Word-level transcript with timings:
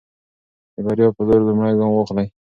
د 0.75 0.77
بریا 0.85 1.07
په 1.15 1.21
لور 1.27 1.41
لومړی 1.47 1.73
ګام 1.79 1.91
واخلئ. 1.93 2.27